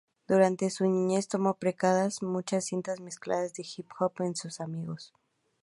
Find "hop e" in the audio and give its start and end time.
3.99-4.33